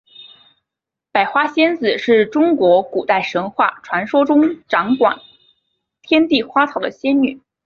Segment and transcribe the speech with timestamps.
[1.11, 5.19] 百花仙子是中国古代神话传说中掌管
[6.01, 7.39] 天地花草的仙女。